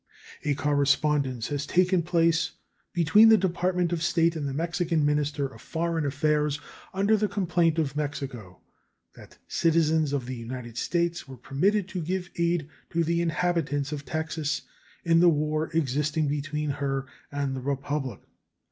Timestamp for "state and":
4.01-4.47